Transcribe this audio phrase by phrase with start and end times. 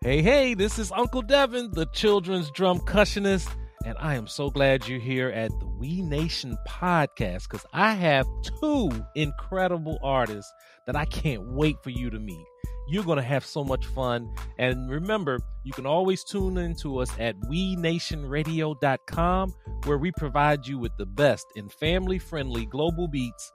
[0.00, 3.48] Hey, hey, this is Uncle Devin, the children's drumcussionist,
[3.84, 8.24] and I am so glad you're here at the We Nation podcast because I have
[8.60, 10.52] two incredible artists
[10.86, 12.46] that I can't wait for you to meet.
[12.88, 14.32] You're going to have so much fun.
[14.56, 19.54] And remember, you can always tune in to us at WeNationRadio.com,
[19.84, 23.50] where we provide you with the best in family friendly global beats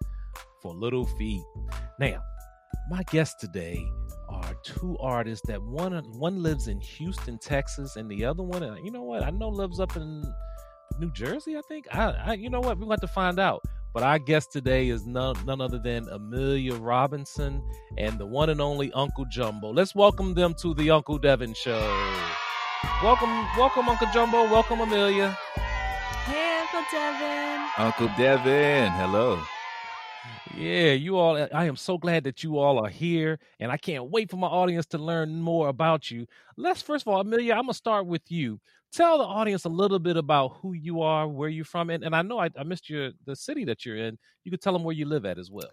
[0.62, 1.46] for little feet.
[2.02, 2.22] Now,
[2.90, 3.86] my guests today
[4.30, 8.76] are two artists that one one lives in Houston, Texas, and the other one, uh,
[8.84, 9.24] you know what?
[9.24, 10.24] I know lives up in
[11.00, 11.58] New Jersey.
[11.58, 11.88] I think.
[11.94, 12.78] I, I you know what?
[12.78, 13.64] We're going to find out.
[13.94, 17.62] But our guest today is none, none other than Amelia Robinson
[18.00, 19.72] and the one and only Uncle Jumbo.
[19.72, 21.80] Let's welcome them to the Uncle Devin Show.
[23.04, 24.46] Welcome, welcome, Uncle Jumbo.
[24.46, 25.38] Welcome, Amelia.
[26.26, 27.68] Hey, Uncle Devin.
[27.78, 29.40] Uncle Devin, hello.
[30.56, 33.78] Yeah, you all, eh, I am so glad that you all are here, and I
[33.78, 36.28] can't wait for my audience to learn more about you.
[36.58, 38.60] Let's, first of all, Amelia, I'm going to start with you
[38.94, 42.16] tell the audience a little bit about who you are, where you're from, and, and
[42.16, 44.18] I know I, I missed your the city that you're in.
[44.44, 45.70] You could tell them where you live at as well.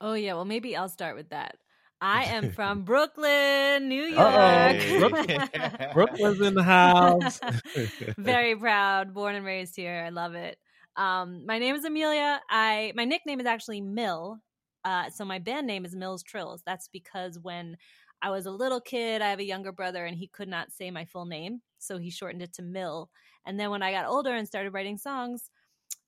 [0.00, 1.56] Oh yeah, well maybe I'll start with that.
[2.00, 4.82] I am from Brooklyn, New York.
[4.98, 5.48] Brooklyn.
[5.94, 7.40] Brooklyn's in the house.
[8.18, 10.02] Very proud, born and raised here.
[10.04, 10.58] I love it.
[10.96, 12.40] Um, my name is Amelia.
[12.50, 14.38] I my nickname is actually Mill.
[14.84, 16.62] Uh, so my band name is Mil's Trills.
[16.66, 17.76] That's because when
[18.20, 20.90] I was a little kid, I have a younger brother, and he could not say
[20.90, 23.10] my full name so he shortened it to Mill.
[23.46, 25.50] And then when I got older and started writing songs,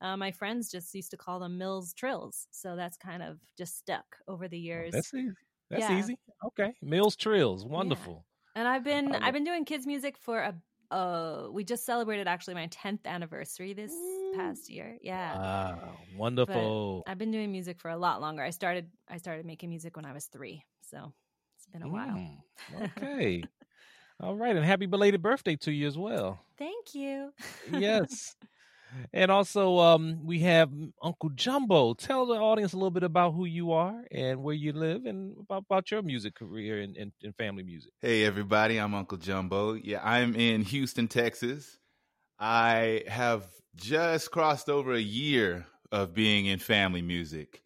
[0.00, 2.46] uh, my friends just used to call them Mil's Trills.
[2.50, 4.92] So that's kind of just stuck over the oh, years.
[4.92, 5.32] that's easy.
[5.70, 5.98] That's yeah.
[5.98, 6.18] easy.
[6.46, 8.24] Okay, Mil's Trills, wonderful.
[8.54, 8.60] Yeah.
[8.60, 10.54] And I've been I've been doing kids music for a.
[10.90, 13.92] Uh, we just celebrated actually my 10th anniversary this
[14.36, 14.96] past year.
[15.02, 15.36] Yeah.
[15.38, 17.02] Wow, wonderful.
[17.04, 18.42] But I've been doing music for a lot longer.
[18.42, 20.62] I started I started making music when I was 3.
[20.82, 21.12] So
[21.56, 22.16] it's been a while.
[22.16, 23.44] Mm, okay.
[24.20, 26.40] All right, and happy belated birthday to you as well.
[26.56, 27.32] Thank you.
[27.70, 28.34] yes.
[29.12, 30.70] And also, um, we have
[31.02, 31.94] Uncle Jumbo.
[31.94, 35.36] Tell the audience a little bit about who you are and where you live, and
[35.38, 37.92] about, about your music career and, and, and family music.
[38.00, 38.78] Hey, everybody!
[38.78, 39.74] I'm Uncle Jumbo.
[39.74, 41.78] Yeah, I'm in Houston, Texas.
[42.38, 47.62] I have just crossed over a year of being in family music,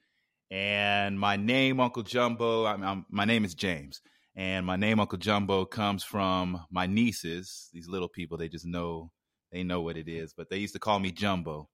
[0.51, 2.67] and my name, Uncle Jumbo.
[2.67, 4.01] I'm, I'm, my name is James.
[4.37, 7.69] And my name, Uncle Jumbo, comes from my nieces.
[7.73, 9.11] These little people, they just know
[9.53, 11.69] they know what it is, but they used to call me Jumbo,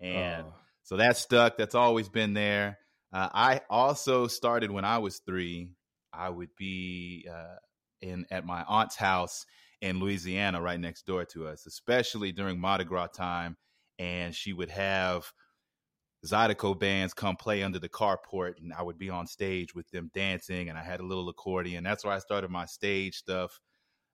[0.00, 0.54] and oh.
[0.82, 1.56] so that stuck.
[1.56, 2.78] That's always been there.
[3.12, 5.72] Uh, I also started when I was three.
[6.12, 7.56] I would be uh,
[8.00, 9.46] in at my aunt's house
[9.80, 13.56] in Louisiana, right next door to us, especially during Mardi Gras time,
[13.98, 15.32] and she would have
[16.24, 20.10] Zydeco bands come play under the carport, and I would be on stage with them
[20.14, 21.82] dancing, and I had a little accordion.
[21.82, 23.58] That's where I started my stage stuff.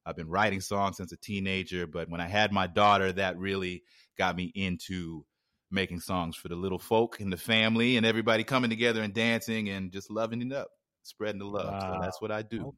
[0.08, 3.82] I've been writing songs since a teenager, but when I had my daughter, that really
[4.16, 5.26] got me into
[5.70, 9.68] making songs for the little folk in the family and everybody coming together and dancing
[9.68, 10.68] and just loving it up,
[11.02, 11.66] spreading the love.
[11.66, 11.92] Wow.
[11.92, 12.74] So that's what I do.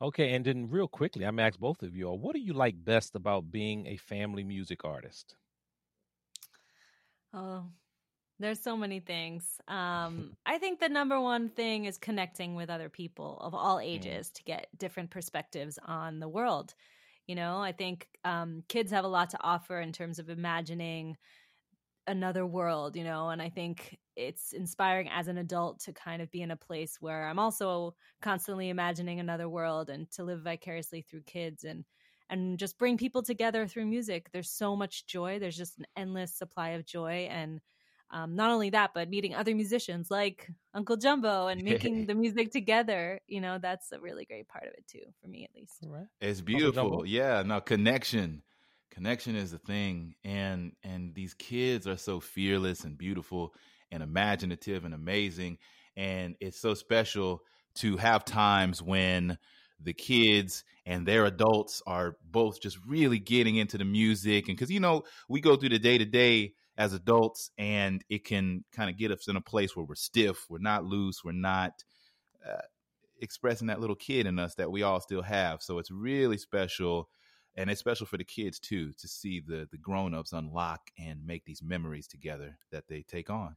[0.00, 2.54] Okay, and then real quickly, I'm gonna ask both of you all, what do you
[2.54, 5.36] like best about being a family music artist?
[7.34, 7.66] Oh,
[8.40, 9.44] there's so many things.
[9.68, 13.84] Um, I think the number one thing is connecting with other people of all mm.
[13.84, 16.74] ages to get different perspectives on the world.
[17.26, 21.16] You know, I think um, kids have a lot to offer in terms of imagining
[22.06, 26.30] another world, you know, and I think it's inspiring as an adult to kind of
[26.30, 31.02] be in a place where I'm also constantly imagining another world and to live vicariously
[31.02, 31.84] through kids and
[32.30, 34.28] and just bring people together through music.
[34.32, 35.40] There's so much joy.
[35.40, 37.60] There's just an endless supply of joy and
[38.10, 42.52] um, not only that, but meeting other musicians like Uncle Jumbo and making the music
[42.52, 43.20] together.
[43.26, 45.78] You know, that's a really great part of it too, for me at least.
[45.86, 46.06] Right.
[46.20, 47.04] It's beautiful.
[47.06, 47.42] Yeah.
[47.42, 48.42] No connection.
[48.90, 53.54] Connection is the thing, and and these kids are so fearless and beautiful
[53.92, 55.58] and imaginative and amazing,
[55.96, 57.42] and it's so special
[57.76, 59.38] to have times when
[59.82, 64.70] the kids and their adults are both just really getting into the music and because
[64.70, 68.88] you know we go through the day to day as adults, and it can kind
[68.88, 71.84] of get us in a place where we're stiff, we're not loose, we're not
[72.48, 72.62] uh,
[73.20, 75.60] expressing that little kid in us that we all still have.
[75.60, 77.10] So it's really special,
[77.54, 81.26] and it's special for the kids too to see the the grown ups unlock and
[81.26, 83.56] make these memories together that they take on.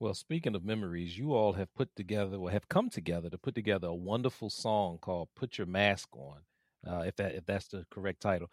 [0.00, 3.54] Well, speaking of memories, you all have put together, or have come together to put
[3.54, 6.40] together a wonderful song called "Put Your Mask On."
[6.84, 8.50] Uh, if that if that's the correct title,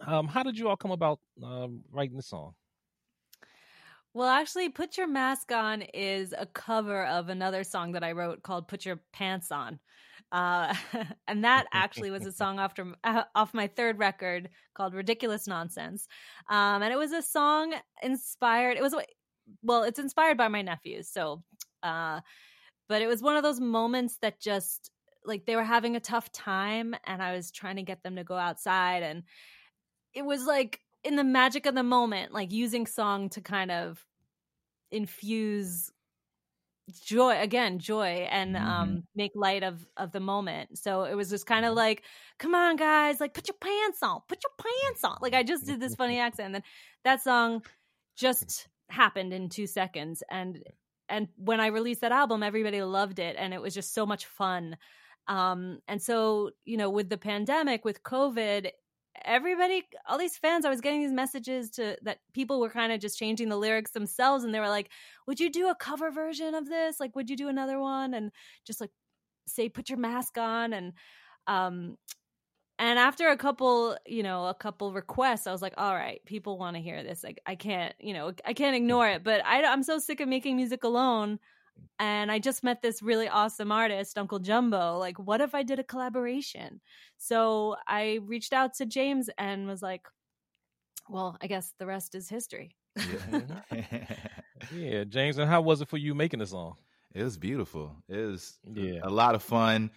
[0.00, 2.52] um, how did you all come about um, writing the song?
[4.12, 8.42] Well, actually, Put Your Mask On is a cover of another song that I wrote
[8.42, 9.78] called Put Your Pants On.
[10.32, 10.74] Uh,
[11.28, 16.08] and that actually was a song after uh, off my third record called Ridiculous Nonsense.
[16.48, 18.94] Um, and it was a song inspired, it was,
[19.62, 21.08] well, it's inspired by my nephews.
[21.08, 21.44] So,
[21.84, 22.20] uh,
[22.88, 24.90] but it was one of those moments that just
[25.24, 28.24] like they were having a tough time and I was trying to get them to
[28.24, 29.22] go outside and
[30.14, 34.04] it was like in the magic of the moment, like using song to kind of
[34.90, 35.90] infuse
[37.04, 38.66] joy again joy and mm-hmm.
[38.66, 40.78] um make light of of the moment.
[40.78, 42.02] So it was just kind of like
[42.38, 45.18] come on guys like put your pants on put your pants on.
[45.20, 46.62] Like i just did this funny accent and then
[47.04, 47.62] that song
[48.16, 50.58] just happened in two seconds and
[51.08, 54.26] and when i released that album everybody loved it and it was just so much
[54.26, 54.76] fun.
[55.28, 58.70] Um and so you know with the pandemic with covid
[59.24, 63.00] everybody all these fans i was getting these messages to that people were kind of
[63.00, 64.88] just changing the lyrics themselves and they were like
[65.30, 66.98] would you do a cover version of this?
[66.98, 68.14] Like would you do another one?
[68.14, 68.32] And
[68.66, 68.90] just like
[69.46, 70.92] say put your mask on and
[71.46, 71.96] um
[72.80, 76.58] and after a couple you know a couple requests i was like all right people
[76.58, 77.22] want to hear this.
[77.22, 79.22] Like i can't you know i can't ignore it.
[79.22, 81.38] But I, i'm so sick of making music alone
[81.98, 84.96] and I just met this really awesome artist, Uncle Jumbo.
[84.98, 86.80] Like, what if I did a collaboration?
[87.18, 90.06] So I reached out to James and was like,
[91.08, 92.76] well, I guess the rest is history.
[92.96, 93.50] Yeah,
[94.74, 96.76] yeah James, and how was it for you making the song?
[97.14, 97.96] It was beautiful.
[98.08, 99.00] It was yeah.
[99.02, 99.90] a lot of fun.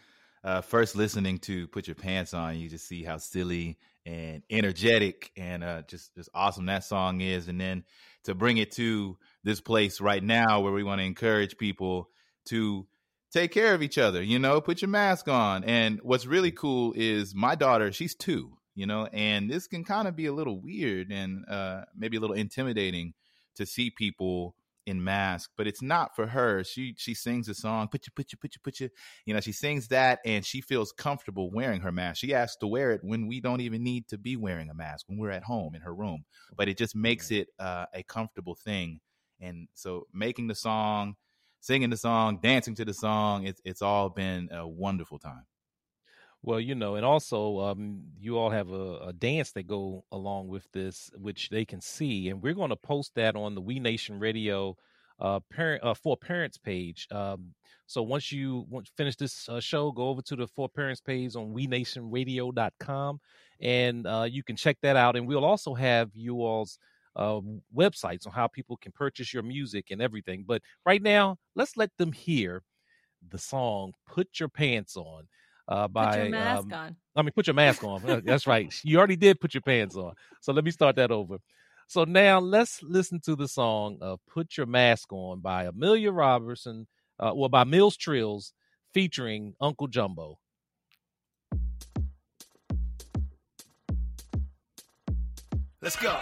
[0.44, 5.32] Uh, first listening to "Put Your Pants On," you just see how silly and energetic
[5.38, 7.84] and uh, just just awesome that song is, and then
[8.26, 12.10] to bring it to this place right now where we want to encourage people
[12.46, 12.88] to
[13.32, 15.64] take care of each other, you know, put your mask on.
[15.64, 20.08] And what's really cool is my daughter, she's two, you know, and this can kind
[20.08, 23.14] of be a little weird and uh, maybe a little intimidating
[23.56, 24.56] to see people
[24.86, 26.64] in mask, but it's not for her.
[26.64, 28.90] She she sings a song, put you, put you, put you, put you.
[29.26, 32.20] You know, she sings that and she feels comfortable wearing her mask.
[32.20, 35.06] She asks to wear it when we don't even need to be wearing a mask,
[35.08, 36.26] when we're at home in her room.
[36.56, 39.00] But it just makes it uh, a comfortable thing.
[39.44, 41.16] And so making the song,
[41.60, 45.46] singing the song, dancing to the song, it's it's all been a wonderful time.
[46.42, 50.50] Well, you know, and also um, you all have a, a, dance that go along
[50.50, 53.80] with this, which they can see, and we're going to post that on the We
[53.80, 54.76] Nation Radio
[55.22, 57.08] uh, parent uh, for parents page.
[57.12, 57.54] Um,
[57.86, 58.68] so once you
[58.98, 63.20] finish this uh, show, go over to the for parents page on wenationradio.com,
[63.62, 65.16] and uh, you can check that out.
[65.16, 66.78] And we'll also have you all's
[67.16, 67.40] uh,
[67.76, 70.44] websites on how people can purchase your music and everything.
[70.48, 72.64] But right now, let's let them hear
[73.30, 75.28] the song "Put Your Pants On."
[75.68, 76.96] uh, by put your mask um, on.
[77.16, 78.08] I mean, put your mask on.
[78.08, 78.74] Uh, that's right.
[78.84, 80.14] You already did put your pants on.
[80.42, 81.38] So let me start that over.
[81.88, 86.88] So now let's listen to the song uh, "Put Your Mask On" by Amelia Robertson,
[87.20, 88.54] uh, well by Mil's Trills,
[88.94, 90.40] featuring Uncle Jumbo.
[95.84, 96.16] Let's go.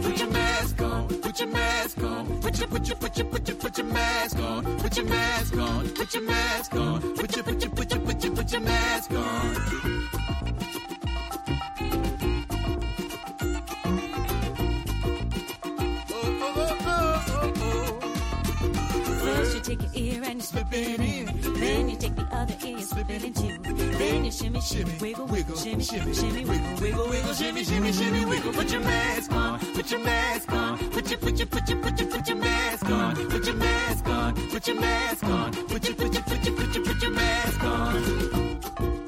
[0.00, 4.38] Put your, mask on, put your, mask on, put your, put your, put your mask
[4.38, 4.64] on.
[4.78, 5.88] Put your mask on.
[5.90, 7.00] Put your mask on.
[7.16, 9.90] Put your, put your, put your, put your, put your mask on.
[19.76, 21.26] Take your ear and you slip it in.
[21.60, 23.58] Then you take the other ear and slip it in too.
[23.98, 28.24] Then you shimmy, shimmy, wiggle, wiggle, shimmy, shimmy, shimmy, wiggle, wiggle, wiggle, shimmy, shimmy, shimmy,
[28.24, 28.52] wiggle.
[28.52, 32.00] Put your mask on, put your mask on, put your, put your, put your, put
[32.00, 35.96] your, put your mask on, put your mask on, put your mask on, put your,
[35.96, 38.99] put your, put your, put your, put your mask on.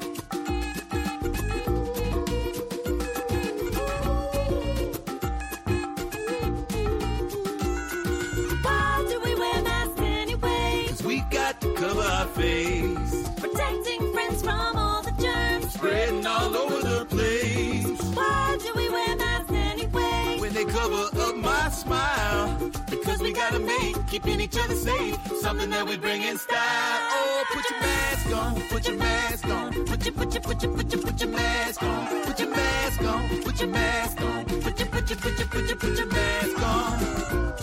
[12.33, 13.29] Face.
[13.39, 15.73] Protecting friends from all the germs.
[15.73, 18.01] Spreading all over the place.
[18.15, 20.37] Why do we wear masks anyway?
[20.39, 22.71] When they cover up my smile.
[22.89, 25.17] Because we gotta make keeping each other safe.
[25.41, 26.57] Something that we bring in style.
[26.59, 29.85] Oh, put your mask on, put your mask on.
[29.85, 32.23] Put your, put your, put your, put your, put your mask on.
[32.25, 34.45] Put your mask on, put your mask on.
[34.45, 37.62] Put your, put your, put your, put your, put your mask on.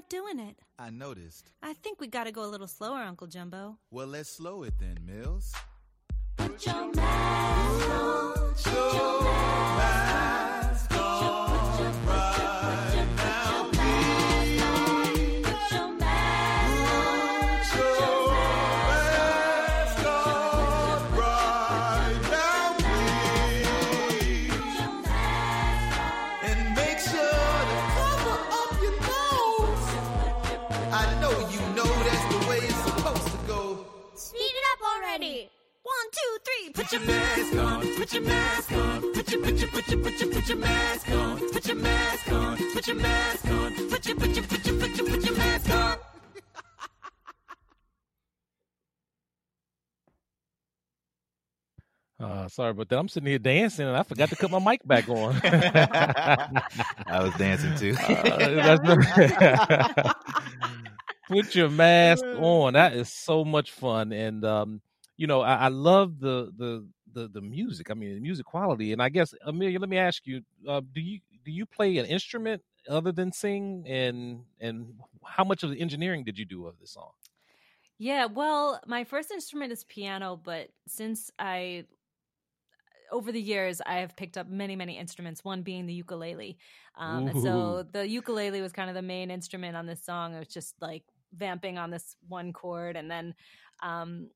[0.00, 0.58] Doing it.
[0.78, 1.50] I noticed.
[1.62, 3.78] I think we gotta go a little slower, Uncle Jumbo.
[3.90, 5.52] Well, let's slow it then, Mills.
[6.36, 8.32] Put your mask on.
[8.32, 11.51] Put your mask on.
[52.62, 52.98] Sorry about that.
[52.98, 55.40] I'm sitting here dancing and I forgot to cut my mic back on.
[55.44, 57.96] I was dancing too.
[57.98, 60.14] Uh, that's-
[61.28, 62.74] Put your mask on.
[62.74, 64.80] That is so much fun, and um,
[65.16, 67.90] you know I, I love the, the the the music.
[67.90, 68.92] I mean, the music quality.
[68.92, 72.06] And I guess Amelia, let me ask you: uh, Do you do you play an
[72.06, 73.84] instrument other than sing?
[73.88, 77.12] And and how much of the engineering did you do of this song?
[77.98, 81.84] Yeah, well, my first instrument is piano, but since I
[83.12, 86.58] over the years I have picked up many many instruments, one being the ukulele.
[86.96, 90.34] Um and so the ukulele was kind of the main instrument on this song.
[90.34, 91.04] It was just like
[91.34, 93.34] vamping on this one chord and then
[93.82, 94.28] um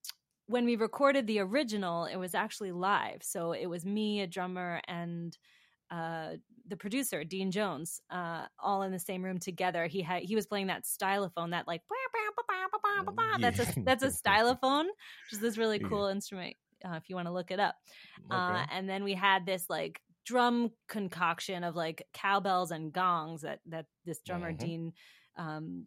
[0.49, 3.23] when we recorded the original, it was actually live.
[3.23, 5.37] So it was me, a drummer, and
[5.91, 6.35] uh,
[6.69, 9.87] the producer Dean Jones, uh, all in the same room together.
[9.87, 11.83] He had he was playing that stylophone, that like
[13.41, 15.89] that's a that's a stylophone, which is this really Yeah.
[15.89, 16.57] cool instrument.
[16.85, 17.77] Uh, if you want to look it up,
[18.31, 23.61] uh, and then we had this like drum concoction of like cowbells and gongs that
[23.67, 24.59] that this drummer Mhm.
[24.59, 24.93] Dean
[25.37, 25.87] um,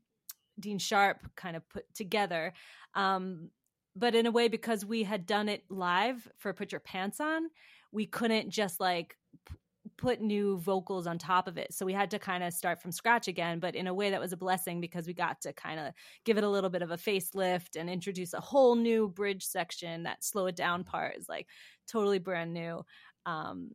[0.59, 2.53] Dean Sharp kind of put together.
[2.93, 3.49] Um,
[3.95, 7.49] but in a way, because we had done it live for Put Your Pants On,
[7.91, 9.17] we couldn't just like
[9.99, 11.73] put new vocals on top of it.
[11.73, 13.59] So we had to kind of start from scratch again.
[13.59, 16.37] But in a way, that was a blessing because we got to kind of give
[16.37, 20.03] it a little bit of a facelift and introduce a whole new bridge section.
[20.03, 21.47] That slow it down part is like
[21.85, 22.85] totally brand new.
[23.25, 23.71] Um,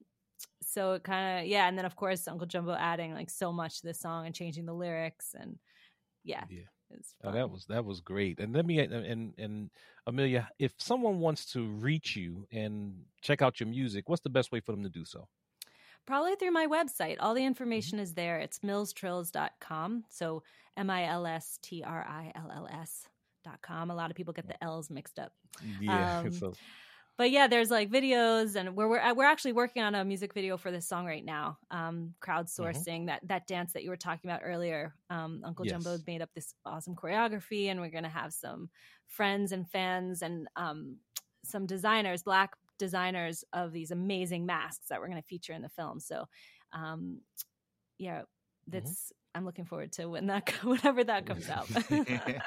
[0.62, 3.80] so it kind of yeah, and then of course Uncle Jumbo adding like so much
[3.80, 5.58] to the song and changing the lyrics and
[6.24, 6.62] yeah, Yeah.
[7.24, 8.40] Oh, that was that was great.
[8.40, 9.70] And let me and and, and
[10.06, 14.52] Amelia, if someone wants to reach you and check out your music, what's the best
[14.52, 15.28] way for them to do so?
[16.06, 17.16] Probably through my website.
[17.20, 18.38] All the information is there.
[18.38, 20.04] It's milstrills.com.
[20.10, 20.42] So
[20.76, 23.08] M I L S T R I L L S
[23.44, 23.90] dot com.
[23.90, 25.32] A lot of people get the L's mixed up.
[25.80, 26.18] Yeah.
[26.20, 26.52] Um, so
[27.16, 30.56] But yeah, there's like videos and we're we're, we're actually working on a music video
[30.56, 31.58] for this song right now.
[31.70, 34.94] Um crowdsourcing that that dance that you were talking about earlier.
[35.10, 38.68] Um Uncle Jumbo made up this awesome choreography and we're going to have some
[39.06, 40.96] friends and fans and um
[41.44, 45.68] some designers, black designers of these amazing masks that we're going to feature in the
[45.68, 46.00] film.
[46.00, 46.26] So
[46.72, 47.20] um
[47.98, 48.22] yeah,
[48.68, 51.70] that's I'm looking forward to when that whenever that comes out.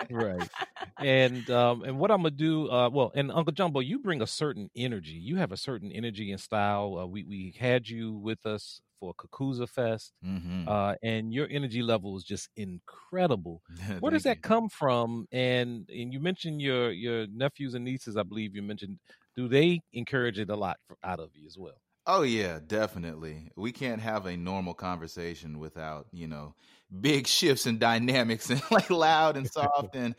[0.10, 0.50] right.
[1.00, 4.28] And um and what I'm gonna do, uh well, and Uncle Jumbo, you bring a
[4.28, 5.12] certain energy.
[5.14, 6.98] You have a certain energy and style.
[7.00, 11.82] Uh, we we had you with us for Kakuza Fest, hmm uh, and your energy
[11.82, 13.62] level is just incredible.
[14.00, 15.28] Where does Thank that come from?
[15.32, 19.00] And and you mentioned your your nephews and nieces, I believe you mentioned.
[19.38, 21.82] Do they encourage it a lot out of you as well?
[22.06, 23.52] Oh yeah, definitely.
[23.58, 26.56] We can't have a normal conversation without, you know,
[27.02, 30.16] big shifts and dynamics and like loud and soft and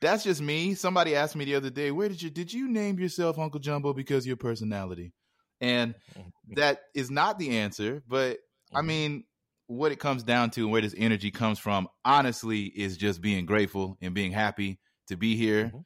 [0.00, 0.74] that's just me.
[0.74, 3.94] Somebody asked me the other day, "Where did you did you name yourself Uncle Jumbo
[3.94, 5.12] because of your personality?"
[5.60, 5.96] And
[6.54, 8.40] that is not the answer, but
[8.74, 8.82] I Mhm.
[8.82, 9.24] mean,
[9.66, 13.46] what it comes down to and where this energy comes from, honestly, is just being
[13.46, 15.76] grateful and being happy to be here.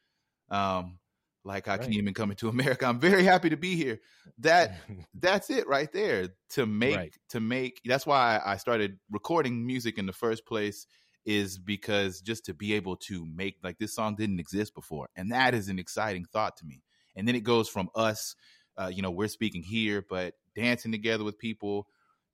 [0.49, 0.99] Um,
[1.45, 2.85] like I can even coming to America.
[2.85, 3.99] I'm very happy to be here.
[4.39, 4.77] That
[5.13, 6.29] that's it right there.
[6.51, 7.17] To make Right.
[7.29, 10.87] to make that's why I started recording music in the first place
[11.25, 15.09] is because just to be able to make like this song didn't exist before.
[15.15, 16.83] And that is an exciting thought to me.
[17.15, 18.35] And then it goes from us,
[18.77, 21.87] uh, you know, we're speaking here, but dancing together with people,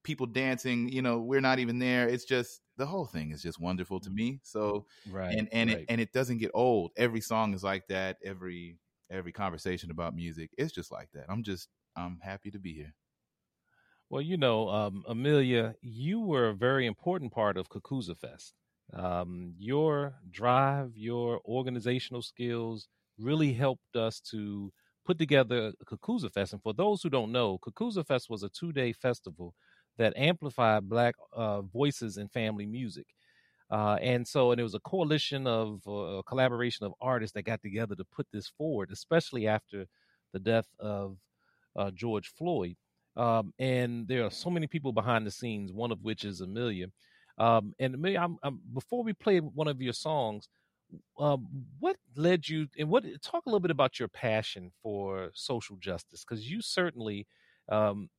[0.04, 2.08] people dancing, you know, we're not even there.
[2.08, 4.40] It's just the whole thing is just wonderful to me.
[4.44, 5.36] So right.
[5.36, 5.80] and and right.
[5.80, 6.92] it and it doesn't get old.
[6.98, 8.18] Every song is like that.
[8.24, 8.78] Every
[9.12, 11.26] every conversation about music, it's just like that.
[11.30, 12.94] I'm just I'm happy to be here.
[14.10, 18.54] Well, you know, um, Amelia, you were a very important part of Kakuza Fest.
[18.94, 22.88] Um, your drive, your organizational skills
[23.20, 24.72] really helped us to
[25.06, 26.54] put together Kakuza Fest.
[26.54, 29.54] And for those who don't know, Kakuza Fest was a two day festival
[29.98, 33.08] that amplified Black uh, voices in family music.
[33.72, 37.44] Uh, and so, and it was a coalition of uh, a collaboration of artists that
[37.44, 39.86] got together to put this forward, especially after
[40.34, 41.18] the death of
[41.76, 42.76] uh, George Floyd.
[43.16, 46.88] Um, and there are so many people behind the scenes, one of which is Amelia.
[47.38, 50.48] Um, and Amelia, I'm, I'm, before we play one of your songs,
[51.20, 51.48] um,
[51.80, 56.26] what led you and what talk a little bit about your passion for social justice?
[56.28, 57.28] Because you certainly,
[57.72, 58.10] um,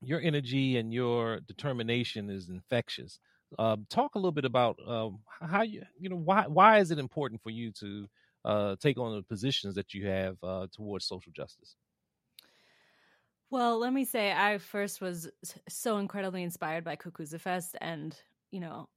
[0.00, 3.20] your energy and your determination is infectious.
[3.58, 6.98] Um, talk a little bit about um, how you you know why why is it
[6.98, 8.08] important for you to
[8.44, 11.76] uh, take on the positions that you have uh, towards social justice?
[13.50, 15.30] Well, let me say, I first was
[15.68, 18.88] so incredibly inspired by Kokuza Fest, and you know,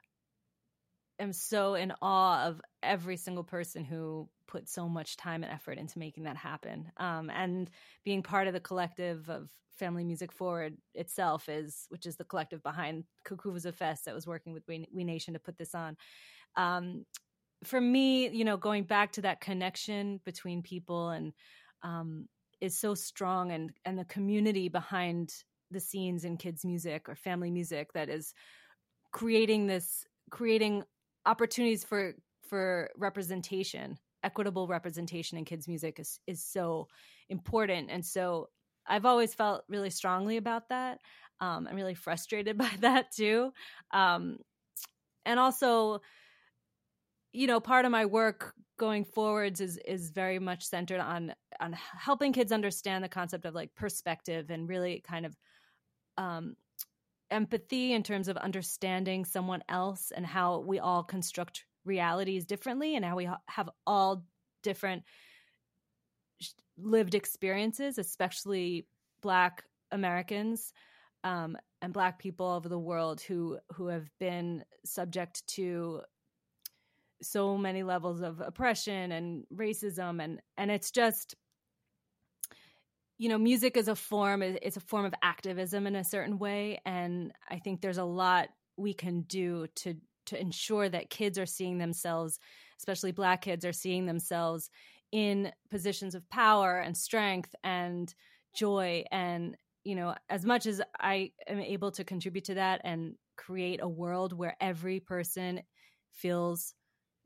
[1.20, 5.78] am so in awe of every single person who put so much time and effort
[5.78, 6.92] into making that happen.
[6.98, 7.70] Um, and
[8.04, 12.62] being part of the collective of Family Music Forward itself is, which is the collective
[12.62, 15.96] behind Kokuza Fest that was working with We, we Nation to put this on.
[16.56, 17.06] Um,
[17.64, 21.34] for me, you know, going back to that connection between people and
[21.84, 22.28] um,
[22.60, 25.34] is so strong, and and the community behind
[25.70, 28.34] the scenes in kids' music or family music that is
[29.12, 30.84] creating this creating
[31.26, 32.14] opportunities for
[32.48, 36.88] for representation equitable representation in kids music is is so
[37.30, 37.90] important.
[37.90, 38.50] And so
[38.88, 41.00] i've always felt really strongly about that.
[41.40, 43.52] Um, i'm really frustrated by that too.
[43.92, 44.38] Um,
[45.26, 46.02] and also
[47.34, 51.74] you know part of my work going forwards is is very much centered on on
[51.74, 55.36] helping kids understand the concept of like perspective and really kind of
[56.18, 56.56] um,
[57.32, 63.04] empathy in terms of understanding someone else and how we all construct realities differently and
[63.04, 64.26] how we have all
[64.62, 65.04] different
[66.78, 68.86] lived experiences, especially
[69.22, 70.74] Black Americans
[71.24, 76.02] um, and Black people over the world who who have been subject to
[77.22, 80.24] so many levels of oppression and racism.
[80.24, 81.36] And and it's just
[83.22, 86.82] you know music is a form it's a form of activism in a certain way
[86.88, 89.94] and i think there's a lot we can do to
[90.26, 92.40] to ensure that kids are seeing themselves
[92.80, 94.72] especially black kids are seeing themselves
[95.12, 98.16] in positions of power and strength and
[98.56, 99.04] joy.
[99.12, 103.82] And you know as much as i am able to contribute to that and create
[103.84, 105.62] a world where every person
[106.12, 106.74] feels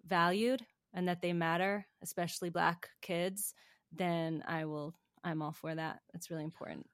[0.06, 0.62] valued
[0.94, 3.54] and that they matter especially black kids
[3.92, 4.94] then i will
[5.26, 6.02] I'm all for that.
[6.14, 6.88] It's really important.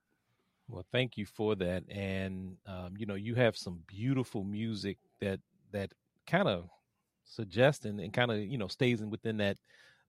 [0.68, 1.84] Well, thank you for that.
[1.90, 5.40] And um, you know, you have some beautiful music that
[5.72, 5.92] that
[6.26, 6.70] kind of
[7.24, 9.58] suggests and, and kind of you know stays in within that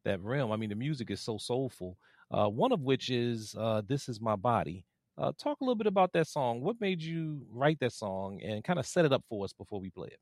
[0.05, 0.51] that realm.
[0.51, 1.97] I mean, the music is so soulful.
[2.31, 4.86] Uh, one of which is uh, "This Is My Body."
[5.17, 6.62] Uh, talk a little bit about that song.
[6.62, 9.79] What made you write that song, and kind of set it up for us before
[9.79, 10.19] we play it?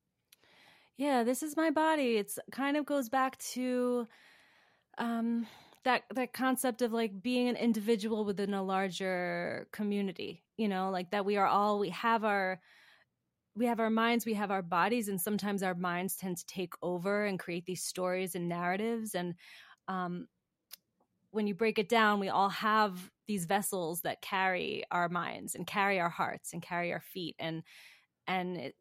[0.97, 4.07] Yeah, "This Is My Body." It's kind of goes back to
[4.97, 5.47] um,
[5.83, 11.11] that that concept of like being an individual within a larger community you know like
[11.11, 12.59] that we are all we have our
[13.55, 16.73] we have our minds we have our bodies and sometimes our minds tend to take
[16.81, 19.13] over and create these stories and narratives.
[19.15, 19.35] And
[19.87, 20.27] um
[21.31, 25.65] when you break it down we all have these vessels that carry our minds and
[25.65, 27.35] carry our hearts and carry our feet.
[27.39, 27.63] And
[28.27, 28.75] and it,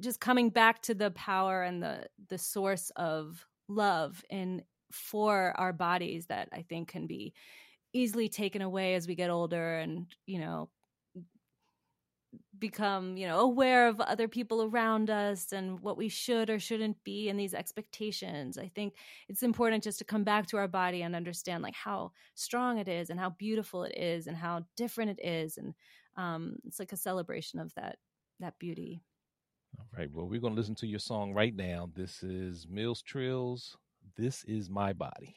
[0.00, 5.72] just coming back to the power and the the source of love in for our
[5.72, 7.32] bodies that I think can be
[7.92, 10.70] easily taken away as we get older and, you know,
[12.58, 17.02] become, you know, aware of other people around us and what we should or shouldn't
[17.02, 18.58] be and these expectations.
[18.58, 18.94] I think
[19.28, 22.88] it's important just to come back to our body and understand like how strong it
[22.88, 25.74] is and how beautiful it is and how different it is and
[26.16, 27.96] um it's like a celebration of that
[28.40, 29.00] that beauty.
[29.78, 30.10] All right.
[30.12, 31.90] Well, we're going to listen to your song right now.
[31.94, 33.76] This is Mil's Trills
[34.16, 35.36] this is my body.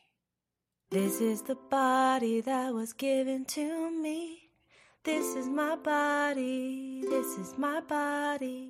[0.89, 4.49] This is the body that was given to me.
[5.03, 7.01] This is my body.
[7.09, 8.69] This is my body.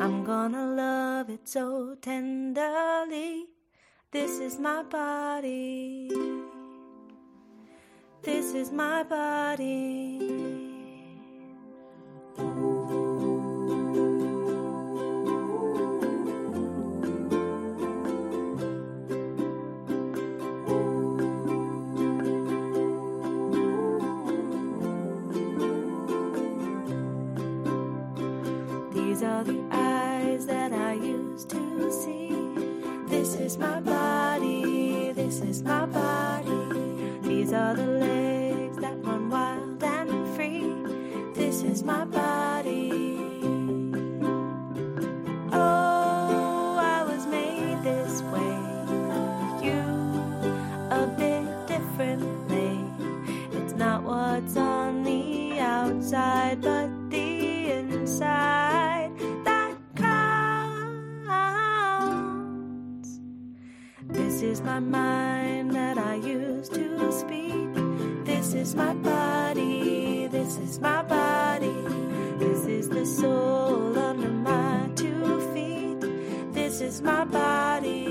[0.00, 3.46] I'm gonna love it so tenderly.
[4.10, 6.10] This is my body.
[8.22, 10.71] This is my body.
[35.64, 37.18] My body.
[37.22, 40.74] These are the legs that run wild and free.
[41.34, 43.18] This is my body.
[45.52, 48.58] Oh, I was made this way.
[49.66, 49.80] You
[50.90, 52.84] a bit differently.
[53.52, 59.12] It's not what's on the outside, but the inside.
[64.08, 65.31] This is my mind
[68.52, 71.72] This is my body, this is my body.
[72.36, 76.52] This is the soul under my two feet.
[76.52, 78.01] This is my body.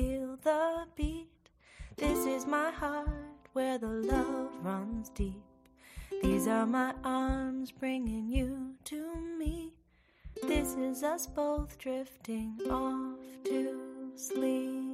[0.00, 1.28] Feel the beat.
[1.96, 3.08] This is my heart
[3.54, 5.42] where the love runs deep.
[6.22, 9.72] These are my arms bringing you to me.
[10.46, 14.84] This is us both drifting off to sleep.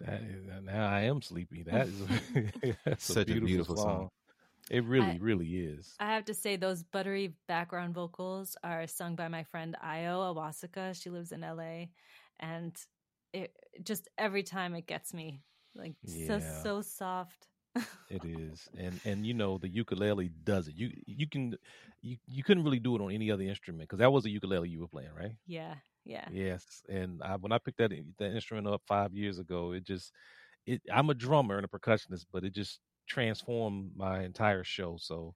[0.00, 1.62] That is now I am sleepy.
[1.62, 4.10] That is that's Such a beautiful song.
[4.70, 5.94] It really, I- really is.
[5.98, 11.00] I have to say, those buttery background vocals are sung by my friend Io Awasaka.
[11.00, 11.86] She lives in LA.
[12.40, 12.76] And
[13.32, 15.42] it just every time it gets me
[15.74, 16.68] like so, Yeah.
[16.68, 17.48] so soft.
[18.08, 20.76] It is, and and you know the ukulele does it.
[20.76, 21.56] You you can
[22.02, 24.68] you you couldn't really do it on any other instrument because that was a ukulele
[24.68, 25.36] you were playing, right?
[25.46, 26.30] yeah, yeah.
[26.30, 30.12] Yes, and I, when I picked that that instrument up five years ago, it just
[30.66, 30.82] it.
[30.92, 34.98] I'm a drummer and a percussionist, but it just transformed my entire show.
[34.98, 35.34] So,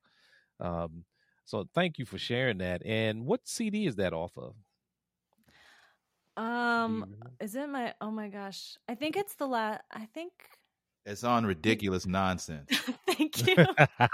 [0.61, 1.05] um,
[1.45, 2.83] so thank you for sharing that.
[2.87, 4.57] And what CD is that off of?
[6.40, 7.94] Do you Um, is it my?
[8.00, 9.83] Oh my gosh, I think it's the last.
[9.90, 10.33] I think.
[11.07, 12.68] It's on ridiculous nonsense.
[13.07, 13.57] Thank you.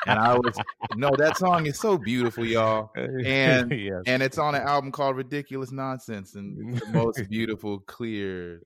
[0.06, 0.56] And I was
[0.94, 2.90] no, that song is so beautiful, y'all.
[2.94, 4.02] And- yes.
[4.06, 8.62] And it's on an album called Ridiculous Nonsense, and the most beautiful, clear,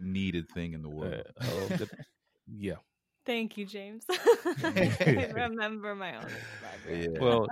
[0.00, 1.22] needed thing in the Uh, world.
[1.40, 1.88] oh, the-
[2.46, 2.74] yeah.
[3.24, 4.04] Thank you, James.
[4.10, 6.26] I remember my own.
[6.90, 7.06] Yeah.
[7.20, 7.46] Well,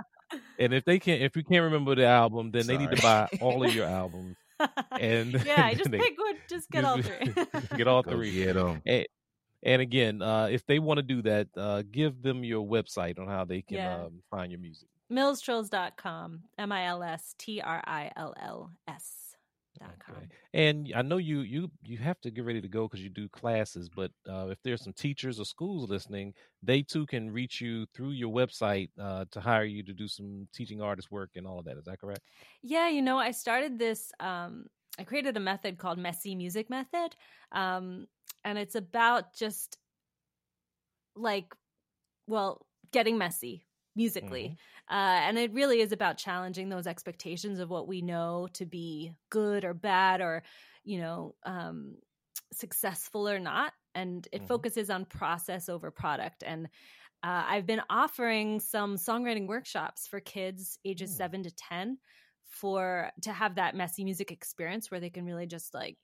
[0.59, 3.27] and if they can't, if you can't remember the album, then they need to buy
[3.41, 4.35] all of your albums.
[4.91, 6.35] And yeah, just they- pick one.
[6.49, 7.33] Just get all three.
[7.77, 8.31] get all Go three.
[8.33, 8.81] get 'em.
[9.61, 13.27] And again, uh, if they want to do that, uh, give them your website on
[13.27, 14.03] how they can Yeah.
[14.05, 14.87] um, find your music.
[15.11, 16.43] Milstrills.com.
[16.57, 19.28] M I L S T R I L L S.
[19.81, 20.27] Okay.
[20.53, 23.29] And I know you you you have to get ready to go because you do
[23.29, 23.89] classes.
[23.89, 28.11] But uh, if there's some teachers or schools listening, they too can reach you through
[28.11, 31.65] your website uh, to hire you to do some teaching artist work and all of
[31.65, 31.77] that.
[31.77, 32.21] Is that correct?
[32.61, 34.11] Yeah, you know, I started this.
[34.19, 34.65] Um,
[34.97, 37.15] I created a method called Messy Music Method,
[37.53, 38.07] um,
[38.43, 39.77] and it's about just
[41.15, 41.53] like,
[42.27, 43.65] well, getting messy
[43.99, 44.55] musically,
[44.89, 49.13] uh, and it really is about challenging those expectations of what we know to be
[49.29, 50.43] good or bad, or
[50.83, 51.97] you know, um,
[52.53, 54.47] successful or not, and it Mhm.
[54.47, 56.69] focuses on process over product and.
[57.23, 61.17] Uh, I've been offering some songwriting workshops for kids ages Mm.
[61.17, 61.99] seven to ten
[62.45, 65.97] for to have that messy music experience where they can really just like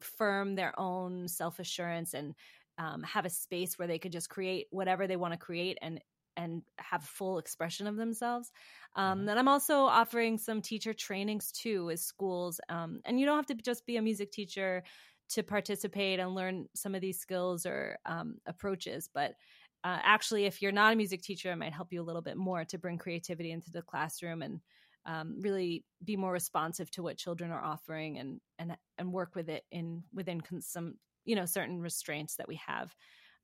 [0.00, 2.34] firm their own self assurance and
[2.78, 6.00] um, have a space where they could just create whatever they want to create and
[6.40, 8.52] and have full expression of themselves.
[8.96, 9.26] Um, Mhm.
[9.26, 13.46] Then I'm also offering some teacher trainings too as schools, um, and you don't have
[13.46, 14.82] to just be a music teacher
[15.30, 19.34] to participate and learn some of these skills or um, approaches, but
[19.82, 22.36] uh, actually, if you're not a music teacher, it might help you a little bit
[22.36, 24.60] more to bring creativity into the classroom and
[25.06, 29.48] um, really be more responsive to what children are offering and and and work with
[29.48, 32.94] it in within some you know certain restraints that we have.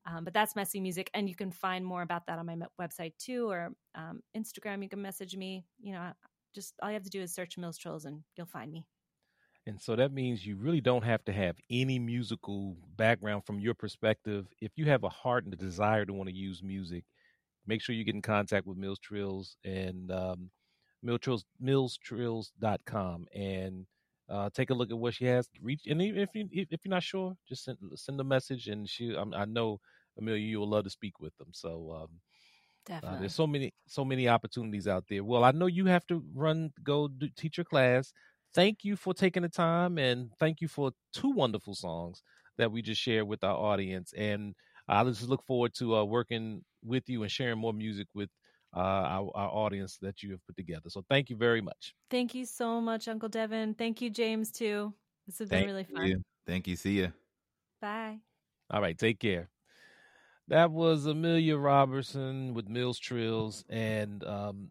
[0.09, 3.13] Um, but that's messy music, and you can find more about that on my website
[3.17, 4.81] too, or um, Instagram.
[4.81, 5.65] You can message me.
[5.79, 6.11] You know,
[6.55, 8.85] just all you have to do is search Mills Trolls, and you'll find me.
[9.65, 13.73] And so that means you really don't have to have any musical background from your
[13.73, 14.47] perspective.
[14.61, 17.03] If you have a heart and a desire to want to use music,
[17.65, 20.49] make sure you get in contact with Mil's Trills and um,
[21.03, 23.85] Mil's Trills, milstrills.com and
[24.29, 25.49] uh, take a look at what she has.
[25.61, 29.13] Reach and if you if you're not sure, just send send a message and she.
[29.15, 29.79] I'm, I know
[30.17, 31.49] Amelia, you will love to speak with them.
[31.51, 32.19] So um,
[33.03, 35.23] uh, there's so many so many opportunities out there.
[35.23, 38.13] Well, I know you have to run go do, teach your class.
[38.55, 42.23] Thank you for taking the time and thank you for two wonderful songs
[42.57, 44.13] that we just shared with our audience.
[44.17, 44.55] And
[44.87, 48.29] I just look forward to uh, working with you and sharing more music with
[48.75, 50.89] uh, our, our audience that you have put together.
[50.89, 51.93] So thank you very much.
[52.09, 53.75] Thank you so much, Uncle Devin.
[53.75, 54.93] Thank you, James, too.
[55.25, 56.05] This has been really fun.
[56.05, 56.21] you.
[56.45, 56.75] Thank you.
[56.75, 57.07] See ya.
[57.81, 58.19] Bye.
[58.69, 59.49] All right, take care.
[60.47, 64.69] That was Amelia Robertson with Mil's Trills, and um,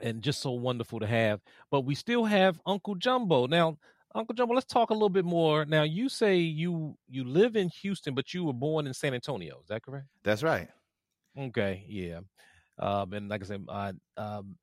[0.00, 1.40] and just so wonderful to have.
[1.70, 3.78] But we still have Uncle Jumbo now.
[4.14, 5.64] Uncle Jumbo, let's talk a little bit more.
[5.64, 9.60] Now, you say you you live in Houston, but you were born in San Antonio.
[9.60, 10.06] Is that correct?
[10.22, 10.68] That's right.
[11.38, 12.20] Okay, yeah.
[12.78, 14.56] Um, and like I said, uh, um,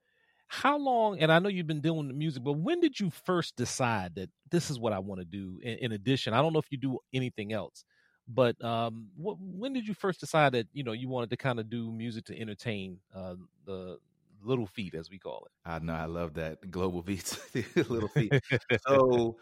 [0.48, 1.20] how long?
[1.20, 4.30] And I know you've been doing the music, but when did you first decide that
[4.50, 5.60] this is what I want to do?
[5.62, 7.86] In, in addition, I don't know if you do anything else,
[8.30, 11.60] but um, what, when did you first decide that you know you wanted to kind
[11.60, 13.98] of do music to entertain uh, the
[14.44, 15.70] little feet, as we call it?
[15.70, 15.94] I know.
[15.94, 17.40] I love that global beats,
[17.76, 18.32] little feet.
[18.88, 19.38] so,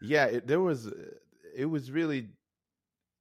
[0.00, 0.90] yeah, it, there was.
[1.54, 2.28] It was really.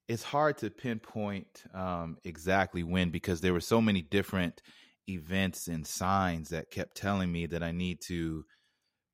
[0.08, 4.64] It's hard to pinpoint um, exactly when because there were so many different
[5.08, 8.46] events and signs that kept telling me that I need to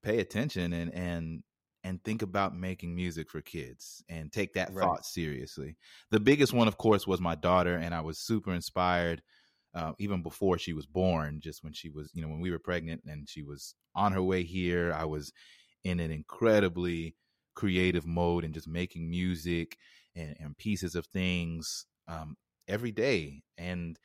[0.03, 1.43] pay attention and and
[1.85, 4.79] and think about making music for kids and take that Right.
[4.79, 5.77] thought seriously.
[6.11, 9.23] The biggest one, of course, was my daughter, and I was super inspired
[9.73, 11.39] uh, even before she was born.
[11.41, 14.23] Just when she was, you know, when we were pregnant and she was on her
[14.23, 15.33] way here, I was
[15.83, 17.15] in an incredibly
[17.55, 19.77] creative mode and just making music
[20.15, 22.35] and, and pieces of things um,
[22.67, 23.43] every day.
[23.57, 23.99] And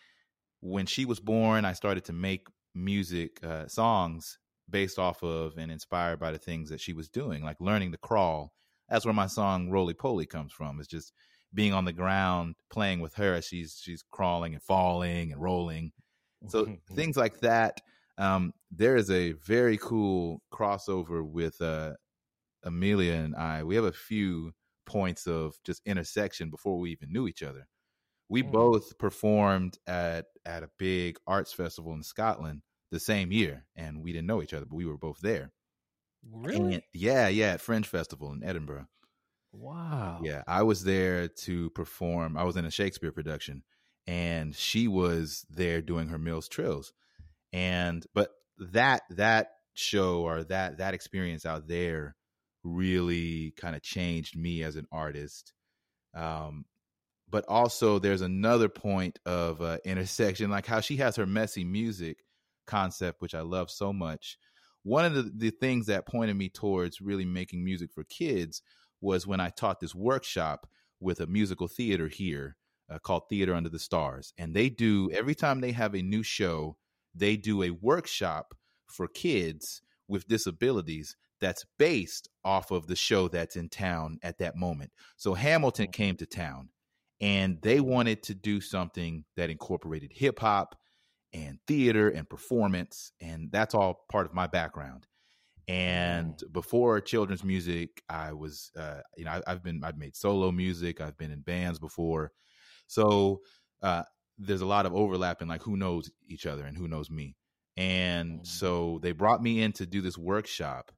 [0.60, 4.38] when she was born, I started to make music uh, songs
[4.70, 7.98] based off of and inspired by the things that she was doing, like learning to
[7.98, 8.54] crawl.
[8.88, 10.78] That's where my song "Roly Poly" comes from.
[10.80, 11.12] It's just
[11.54, 15.92] being on the ground, playing with her as she's she's crawling and falling and rolling.
[16.48, 17.80] So things like that.
[18.18, 21.94] Um, there is a very cool crossover with uh,
[22.62, 23.64] Amelia and I.
[23.64, 24.52] We have a few
[24.86, 27.66] points of just intersection before we even knew each other.
[28.28, 28.50] We Mm.
[28.52, 34.12] both performed at at a big arts festival in Scotland the same year, and we
[34.12, 35.52] didn't know each other, but we were both there.
[36.32, 36.74] really?
[36.74, 38.86] And- yeah, yeah, at Fringe Festival in Edinburgh.
[39.52, 40.20] wow.
[40.22, 42.36] Yeah, I was there to perform.
[42.36, 43.62] I was in a Shakespeare production,
[44.06, 46.92] and she was there doing her Mil's Trills.
[47.52, 52.16] And but that that show or that that experience out there
[52.62, 55.52] really kind of changed me as an artist.
[56.14, 56.64] Um,
[57.28, 62.18] but also there's another point of uh, intersection, like how she has her messy music
[62.66, 64.38] concept, which I love so much.
[64.82, 68.62] One of the, the things that pointed me towards really making music for kids
[69.00, 70.66] was when I taught this workshop
[71.00, 72.56] with a musical theater here
[72.90, 74.32] uh, called Theater Under the Stars.
[74.38, 76.76] And they do, every time they have a new show,
[77.14, 78.54] they do a workshop
[78.86, 84.56] for kids with disabilities that's based off of the show that's in town at that
[84.56, 84.90] moment.
[85.16, 86.68] So Hamilton came to town
[87.20, 90.76] and they wanted to do something that incorporated hip hop
[91.32, 93.12] and theater and performance.
[93.20, 95.06] And that's all part of my background.
[95.68, 100.50] And before children's music, I was, uh, you know, I, I've been, I've made solo
[100.50, 102.32] music, I've been in bands before.
[102.88, 103.42] So
[103.82, 104.04] uh,
[104.38, 107.36] there's a lot of overlap in like who knows each other and who knows me.
[107.76, 108.46] And Mhm.
[108.46, 110.92] so they brought me in to do this workshop.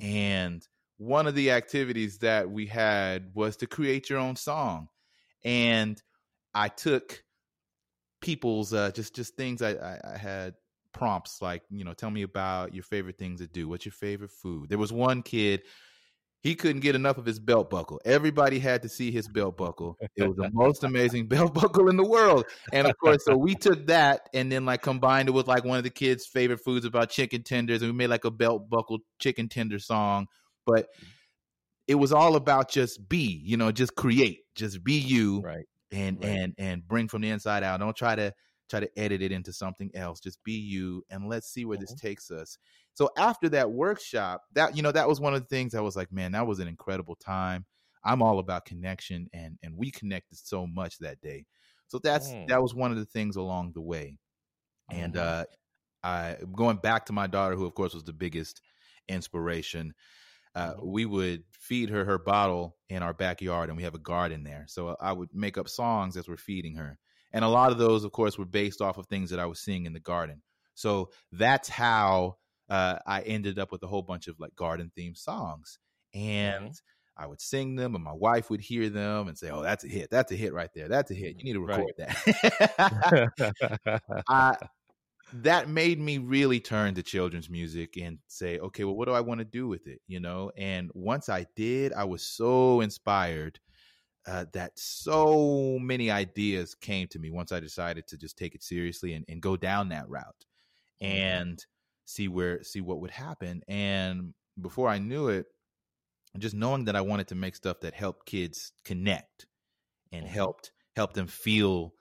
[0.00, 4.88] And one of the activities that we had was to create your own song.
[5.44, 6.02] And
[6.54, 7.24] I took
[8.20, 10.54] people's uh, just just things I, I, I had
[10.92, 13.68] prompts like you know tell me about your favorite things to do.
[13.68, 14.68] What's your favorite food?
[14.68, 15.62] There was one kid
[16.40, 18.00] he couldn't get enough of his belt buckle.
[18.04, 19.98] Everybody had to see his belt buckle.
[20.16, 22.46] It was the most amazing belt buckle in the world.
[22.72, 25.78] And of course so we took that and then like combined it with like one
[25.78, 28.98] of the kids favorite foods about chicken tenders and we made like a belt buckle
[29.18, 30.26] chicken tender song.
[30.64, 30.86] But
[31.88, 35.40] it was all about just be you know just create just be you.
[35.40, 35.66] Right.
[35.92, 36.22] And Right.
[36.22, 37.80] and and bring from the inside out.
[37.80, 38.34] Don't try to
[38.68, 40.20] try to edit it into something else.
[40.20, 41.94] Just be you, and let's see where this Mm-hmm.
[41.94, 42.58] takes us.
[42.94, 45.96] So after that workshop, that you know that was one of the things I was
[45.96, 47.66] like, man, that was an incredible time.
[48.04, 51.46] I'm all about connection, and and we connected so much that day.
[51.88, 52.48] So that's Mm.
[52.48, 54.18] that was one of the things along the way.
[54.90, 55.16] And Mhm.
[55.16, 55.46] uh,
[56.02, 58.62] I going back to my daughter, who of course was the biggest
[59.08, 59.94] inspiration.
[60.58, 60.82] Uh, Mhm.
[60.82, 64.64] we would feed her her bottle in our backyard, and we have a garden there.
[64.68, 66.98] So I would make up songs as we're feeding her,
[67.32, 69.60] and a lot of those, of course, were based off of things that I was
[69.60, 70.42] seeing in the garden.
[70.74, 72.38] So that's how
[72.70, 75.78] uh, I ended up with a whole bunch of like garden themed songs,
[76.14, 76.72] and
[77.16, 79.88] I would sing them, and my wife would hear them and say, "Oh, that's a
[79.88, 80.10] hit!
[80.10, 80.88] That's a hit right there!
[80.88, 81.36] That's a hit!
[81.38, 81.84] You need to Right.
[81.84, 82.16] record that."
[84.28, 84.56] I
[85.32, 89.20] that made me really turn to children's music and say, okay, well, what do I
[89.20, 90.00] want to do with it?
[90.06, 93.58] You know, and once I did, I was so inspired
[94.26, 98.62] uh, that so many ideas came to me once I decided to just take it
[98.62, 100.44] seriously and, and go down that route
[101.00, 101.64] and
[102.04, 103.62] see where see what would happen.
[103.68, 105.46] And before I knew it,
[106.38, 109.46] just knowing that I wanted to make stuff that helped kids connect
[110.12, 111.94] and helped help them feel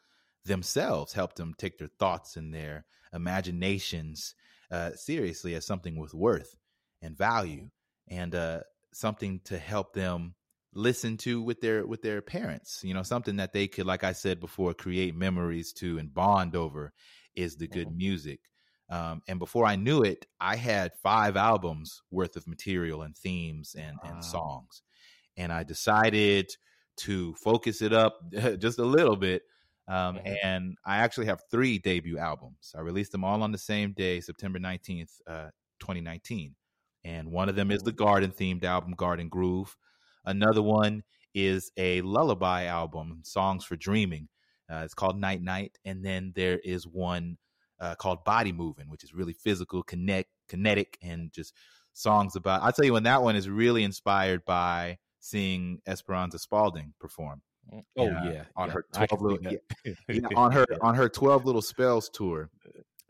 [0.45, 4.35] themselves, help them take their thoughts and their imaginations
[4.71, 6.55] uh, seriously as something with worth
[7.01, 7.69] and value,
[8.09, 8.59] and uh,
[8.93, 10.35] something to help them
[10.73, 12.81] listen to with their with their parents.
[12.83, 16.55] You know, something that they could, like I said before, create memories to and bond
[16.55, 16.93] over
[17.35, 18.39] is the good music.
[18.89, 23.75] Um, and before I knew it, I had five albums worth of material and themes
[23.77, 24.81] and, and songs.
[25.35, 26.49] And I decided
[27.01, 28.17] to focus it up
[28.59, 29.43] just a little bit.
[29.88, 30.38] Um, Mhm.
[30.43, 32.73] And I actually have three debut albums.
[32.76, 36.56] I released them all on the same day, September 19th, uh, 2019.
[37.04, 39.78] And one of them is the garden themed album, Garden Groove.
[40.26, 44.28] Another one is a lullaby album, Songs for Dreaming.
[44.69, 45.78] Uh, it's called Night Night.
[45.86, 47.38] And then there is one
[47.80, 51.54] uh, called Body Moving, which is really physical, connect, kinetic, and just
[51.93, 52.62] songs about.
[52.63, 57.41] I'll tell you when that one is really inspired by seeing Esperanza Spalding perform
[57.73, 59.39] Oh Yeah, yeah, on yeah, her 12 little-
[60.10, 62.49] yeah, on her on her 12 little spells tour.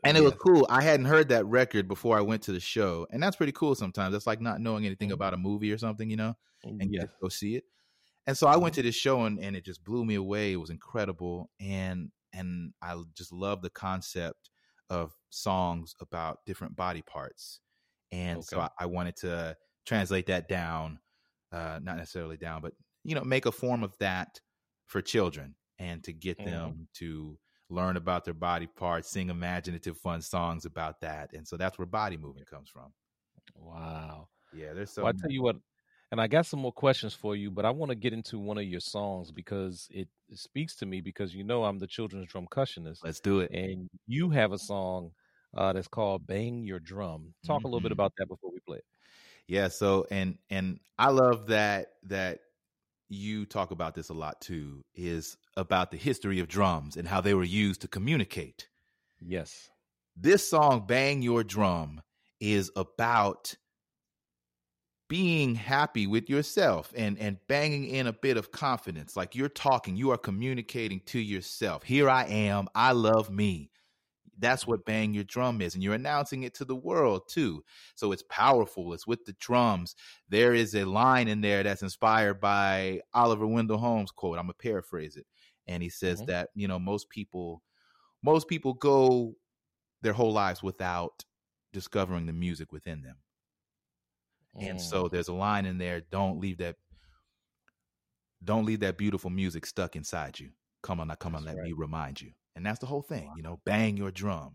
[0.04, 0.64] And it was cool.
[0.70, 3.08] I hadn't heard that record before I went to the show.
[3.10, 4.14] And that's pretty cool sometimes.
[4.14, 5.14] It's like not knowing anything Mhm.
[5.14, 7.64] about a movie or something, you know, and you just go see it.
[8.24, 10.52] And so I went to this show and, and it just blew me away.
[10.52, 11.50] It was incredible.
[11.58, 14.50] And and I just love the concept
[14.88, 17.58] of songs about different body parts.
[18.12, 21.00] And so I, I wanted to translate that down,
[21.50, 24.40] uh, not necessarily down, but you know, make a form of that
[24.88, 26.78] for children and to get Mhm.
[26.84, 31.32] them to learn about their body parts, sing imaginative, fun songs about that.
[31.34, 32.94] And so that's where body moving comes from.
[33.54, 34.28] Wow.
[34.50, 35.56] Yeah, there's so well, I tell you what,
[36.12, 38.58] and I got some more questions for you, but I want to get into one
[38.58, 42.32] of your songs because it, it speaks to me because you know I'm the children's
[42.32, 43.52] drumcussionist, let's do it.
[43.52, 45.12] and you have a song
[45.56, 47.94] uh, that's called "Bang Your Drum." Talk a little bit Mhm.
[47.94, 48.84] about that before we play it.
[49.46, 52.40] Yeah, so and and I love that that
[53.08, 57.20] you talk about this a lot too is about the history of drums and how
[57.20, 58.68] they were used to communicate.
[59.20, 59.70] Yes.
[60.16, 62.02] This song Bang Your Drum
[62.40, 63.54] is about
[65.08, 69.96] being happy with yourself and and banging in a bit of confidence like you're talking
[69.96, 73.70] you are communicating to yourself here i am i love me
[74.38, 77.62] that's what bang your drum is and you're announcing it to the world too
[77.94, 79.94] so it's powerful it's with the drums
[80.28, 84.54] there is a line in there that's inspired by oliver wendell holmes quote i'm gonna
[84.54, 85.26] paraphrase it
[85.66, 86.26] and he says Mhm.
[86.26, 87.62] that you know most people
[88.22, 89.34] most people go
[90.02, 91.24] their whole lives without
[91.72, 93.16] discovering the music within them
[94.60, 94.80] and Mm.
[94.80, 96.76] so there's a line in there don't leave that
[98.44, 100.50] don't leave that beautiful music stuck inside you
[100.82, 101.68] come on now come on That's let right.
[101.68, 104.52] me remind you and that's the whole thing you know bang your drum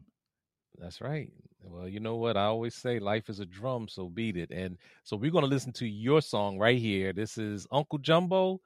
[0.80, 1.32] That's right.
[1.64, 2.38] Well, you know what?
[2.38, 4.52] I always say life is a drum, so beat it.
[4.52, 7.14] And so we're going to listen to your song right here.
[7.14, 8.62] This is Uncle Jumbo,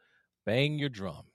[0.46, 1.26] Bang Your Drum.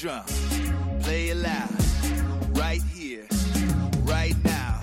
[0.00, 0.24] Drum.
[1.02, 1.68] Play it loud.
[2.56, 3.26] Right here.
[4.04, 4.80] Right now.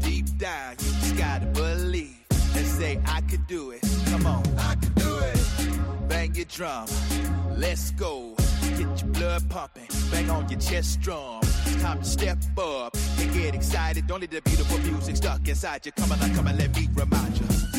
[0.00, 2.18] Deep down, you just gotta believe.
[2.54, 3.80] And say, I could do it.
[4.10, 4.42] Come on.
[4.58, 6.08] I could do it.
[6.08, 6.86] Bang your drum.
[7.56, 8.34] Let's go.
[8.76, 9.88] Get your blood pumping.
[10.10, 11.40] Bang on your chest drum.
[11.42, 14.06] It's time to step up and get excited.
[14.06, 15.92] Don't let the beautiful music stuck inside you.
[15.92, 17.73] Come on, now, come on, let me remind you.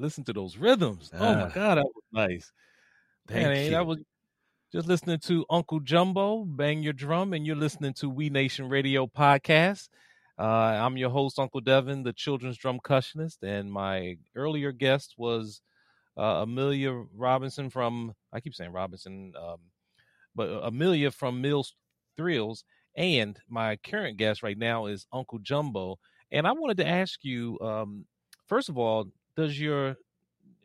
[0.00, 1.10] Listen to those rhythms.
[1.14, 1.48] oh my Ah.
[1.48, 2.52] god, that was nice.
[3.28, 3.70] Thank.
[3.70, 3.98] That was
[4.72, 9.06] just listening to Uncle Jumbo bang your drum, and you're listening to We Nation Radio
[9.06, 9.88] podcast.
[10.38, 15.60] Uh, I'm your host, Uncle Devin, the children's drumcussionist, and my earlier guest was
[16.16, 19.58] uh, Amelia Robinson from I keep saying Robinson, um,
[20.34, 21.74] but Amelia from Mil's
[22.18, 22.64] Trills,
[22.96, 25.98] and my current guest right now is Uncle Jumbo.
[26.32, 28.06] And I wanted to ask you, um,
[28.46, 29.08] first of all,
[29.40, 29.96] does your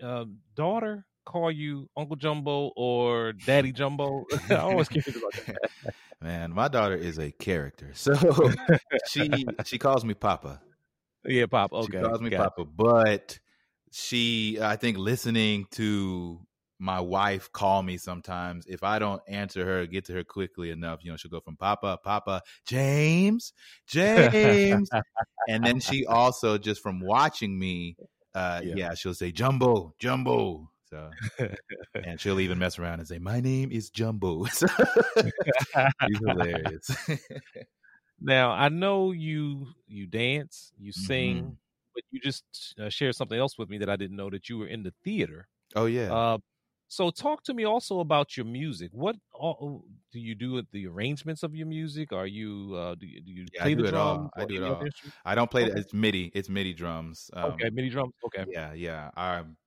[0.03, 4.25] uh, daughter call you Uncle Jumbo or Daddy Jumbo?
[4.49, 5.93] I always curious about that.
[6.21, 7.91] Man, my daughter is a character.
[7.95, 8.13] So
[9.07, 10.61] she she calls me Papa.
[11.23, 11.73] Yeah, Pop.
[11.73, 12.43] Okay, She calls me got it.
[12.49, 13.39] Papa, but
[13.91, 16.45] she I think listening to
[16.79, 21.03] my wife call me sometimes if I don't answer her, get to her quickly enough,
[21.03, 23.53] you know, she'll go from Papa, Papa, James,
[23.87, 24.89] James,
[25.47, 27.95] and then she also just from watching me,
[28.35, 28.73] uh, Yeah.
[28.75, 28.93] yeah.
[28.93, 30.69] she'll say Jumbo, Jumbo.
[30.89, 31.09] So,
[32.05, 34.67] and she'll even mess around and say, "My name is Jumbo." So,
[36.19, 36.89] hilarious.
[38.21, 41.57] Now I know you you dance, you sing, Mhm.
[41.93, 42.45] but you just
[42.79, 44.93] uh, shared something else with me that I didn't know that you were in the
[45.03, 45.47] theater.
[45.75, 46.13] oh yeah.
[46.13, 46.37] Uh,
[46.87, 48.91] so talk to me also about your music.
[48.93, 52.11] What all, do you do with the arrangements of your music?
[52.13, 54.29] Are you uh, do you, do you Yeah, I play do the drums?
[54.35, 54.87] I do it all.
[55.25, 55.73] I don't play okay.
[55.73, 56.31] the it's MIDI.
[56.33, 57.29] It's MIDI drums.
[57.33, 58.13] Um, okay, MIDI drums.
[58.25, 59.11] Okay, Yeah, yeah.
[59.15, 59.57] Um,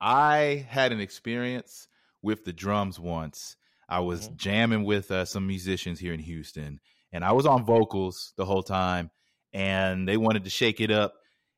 [0.00, 1.88] I had an experience
[2.22, 3.56] with the drums once.
[3.88, 4.36] I was Mhm.
[4.36, 6.80] jamming with uh, some musicians here in Houston,
[7.12, 9.10] and I was on vocals the whole time,
[9.52, 11.14] and they wanted to shake it up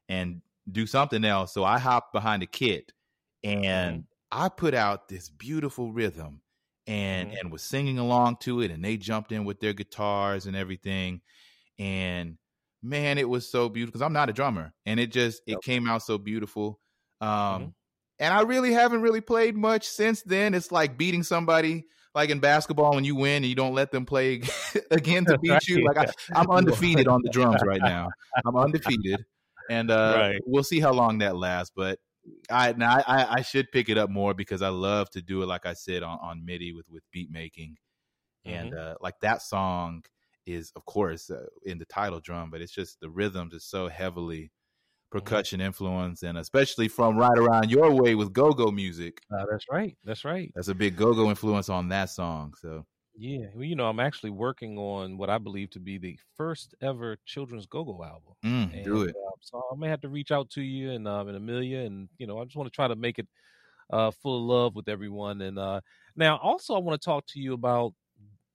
[0.09, 1.53] and do something else.
[1.55, 2.93] So I hopped behind a kit,
[3.43, 6.43] and I put out this beautiful rhythm,
[6.87, 7.39] and Mhm.
[7.41, 11.23] and was singing along to it, and they jumped in with their guitars and everything,
[11.79, 12.39] and
[12.83, 15.61] man, it was so beautiful because I'm not a drummer, and it just it Yep.
[15.63, 16.81] came out so beautiful.
[17.21, 17.75] Um, Mhm.
[18.21, 20.55] and I really haven't really played much since then.
[20.55, 24.07] It's like beating somebody like in basketball when you win and you don't let them
[24.07, 24.43] play
[24.91, 25.83] again to beat you.
[25.83, 28.15] Like I, I'm undefeated on the drums right now.
[28.45, 29.25] I'm undefeated,
[29.71, 30.41] and uh, Right.
[30.47, 31.73] we'll see how long that lasts.
[31.77, 31.99] But
[32.51, 35.47] I now I, I should pick it up more because I love to do it.
[35.47, 37.77] Like I said on on MIDI with with beat making,
[38.45, 40.05] and uh, like that song
[40.47, 43.89] is of course uh, in the title drum, but it's just the rhythms is so
[43.89, 44.51] heavily
[45.11, 49.21] percussion influence, and especially from right around your way with go go music.
[49.33, 49.97] Uh, that's right.
[50.05, 50.53] That's right.
[50.55, 52.55] That's a big go go influence on that song.
[52.61, 52.87] So
[53.19, 56.75] Yeah, well, you know, I'm actually working on what I believe to be the first
[56.81, 58.35] ever children's go-go album.
[58.45, 59.17] mm, And, do it.
[59.17, 62.09] uh, so I may have to reach out to you and um, and Amelia, and
[62.19, 63.27] you know, I just want to try to make it
[63.91, 65.41] uh, full of love with everyone.
[65.43, 65.81] And uh,
[66.17, 67.95] now, also, I want to talk to you about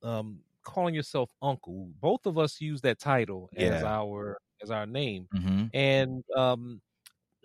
[0.04, 1.92] um, calling yourself uncle.
[2.02, 6.82] Both of us use that title as our as our name, hmm and um,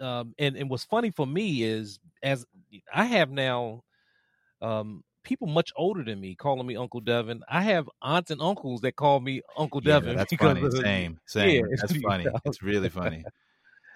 [0.00, 2.46] um, and and what's funny for me is as
[2.94, 3.82] I have now
[4.60, 7.42] um people much older than me calling me Uncle Devin.
[7.48, 10.16] I have aunts and uncles that call me Uncle Yeah, Devin.
[10.16, 10.62] that's funny.
[10.62, 11.66] of- Same, same.
[11.66, 12.30] Yeah, that's funny.
[12.30, 12.42] wild.
[12.44, 13.24] It's really funny.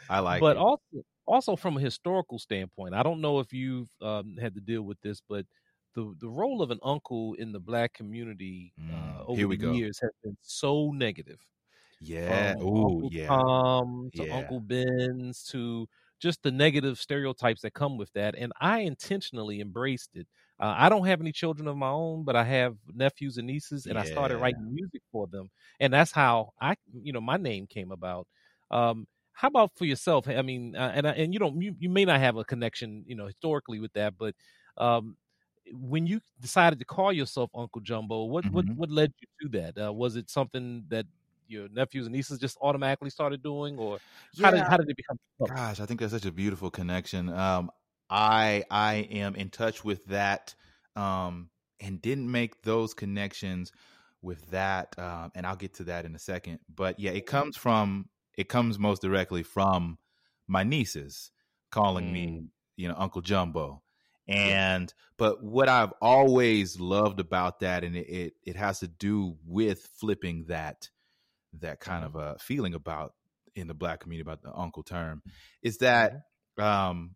[0.09, 0.59] I like but it.
[0.59, 0.83] also
[1.27, 5.01] also from a historical standpoint, I don't know if you've um, had to deal with
[5.03, 5.47] this, but
[5.95, 9.73] the the role of an uncle in the black community uh, Mm, over the go.
[9.73, 11.41] years has been so negative.
[12.01, 12.55] yeah.
[12.55, 13.27] from Ooh, Uncle yeah.
[13.29, 14.37] Tom to Yeah.
[14.39, 15.89] Uncle Ben's to
[16.21, 18.35] just the negative stereotypes that come with that.
[18.37, 20.29] And I intentionally embraced it.
[20.63, 23.87] Uh, I don't have any children of my own, but I have nephews and nieces,
[23.87, 25.51] and I started writing music for them.
[25.81, 28.29] And that's how I, you know, my name came about.
[28.71, 30.29] Um, how about for yourself?
[30.29, 33.05] I mean, uh, and I- and you don't, you, you may not have a connection,
[33.09, 34.37] you know, historically with that, but
[34.79, 35.17] um,
[35.73, 38.77] when you decided to call yourself Uncle Jumbo, what what Mhm.
[38.77, 39.87] what led you to that?
[39.89, 41.07] Uh, was it something that
[41.49, 44.01] your nephews and nieces just automatically started doing, or
[44.43, 45.19] how did how did it become?
[45.49, 47.29] Gosh, I think that's such a beautiful connection.
[47.29, 47.71] Um,
[48.13, 50.55] I I am in touch with that,
[50.95, 51.49] um,
[51.81, 53.73] and didn't make those connections
[54.21, 56.61] with that, um, and I'll get to that in a second.
[56.73, 59.99] But yeah, it comes from it comes most directly from
[60.47, 61.31] my nieces
[61.71, 62.45] calling me,
[62.77, 63.83] you know, Uncle Jumbo.
[64.29, 69.37] And but what I've always loved about that, and it, it it has to do
[69.47, 70.91] with flipping that
[71.61, 73.15] that kind of a feeling about
[73.55, 75.23] in the black community about the uncle term
[75.63, 76.13] is that
[76.59, 77.15] um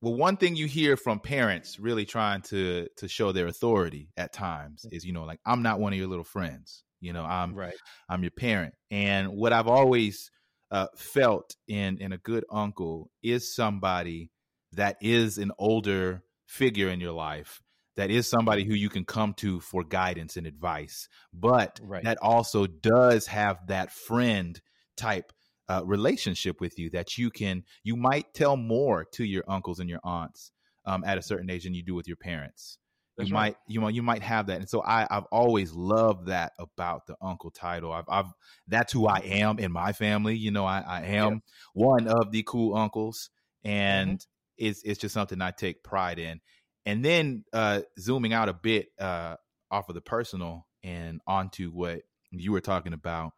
[0.00, 4.32] well one thing you hear from parents really trying to to show their authority at
[4.32, 7.54] times is you know like i'm not one of your little friends you know i'm
[7.54, 7.74] Right.
[8.08, 10.30] i'm your parent and what i've always
[10.70, 14.30] uh, felt in in a good uncle is somebody
[14.72, 17.62] that is an older figure in your life
[17.94, 22.02] that is somebody who you can come to for guidance and advice but Right.
[22.04, 24.60] that also does have that friend
[24.96, 25.32] type
[25.68, 29.90] uh, relationship with you that you can you might tell more to your uncles and
[29.90, 30.52] your aunts
[30.84, 32.78] um, at a certain age than you do with your parents.
[33.16, 33.48] That's you right.
[33.48, 37.06] might you know you might have that, and so I I've always loved that about
[37.06, 37.92] the uncle title.
[37.92, 38.32] I've I've
[38.68, 40.36] that's who I am in my family.
[40.36, 41.42] You know, I I am
[41.72, 43.30] one of the cool uncles,
[43.64, 44.24] and
[44.58, 46.40] it's it's just something I take pride in.
[46.84, 49.36] And then uh, zooming out a bit uh,
[49.70, 53.32] off of the personal and onto what you were talking about,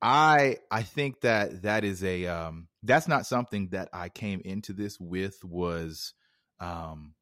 [0.00, 4.72] I I think that that is a um, that's not something that I came into
[4.72, 6.14] this with was
[6.60, 7.14] um,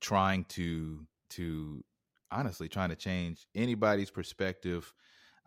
[0.00, 1.84] trying to to
[2.30, 4.92] honestly trying to change anybody's perspective.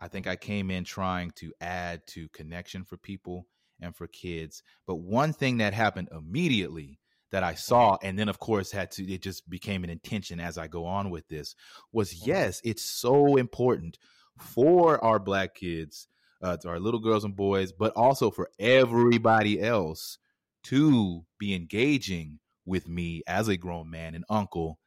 [0.00, 3.46] I think I came in trying to add to connection for people
[3.80, 4.62] and for kids.
[4.86, 7.00] But one thing that happened immediately
[7.32, 10.58] that I saw, and then of course had to, it just became an intention as
[10.58, 11.54] I go on with this,
[11.92, 13.98] was yes, it's so important
[14.38, 16.08] for our black kids,
[16.42, 20.18] uh, to our little girls and boys, but also for everybody else
[20.64, 24.78] to be engaging with me as a grown man and uncle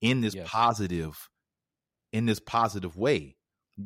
[0.00, 0.48] in this Yes.
[0.48, 1.28] positive,
[2.12, 3.36] in this positive way.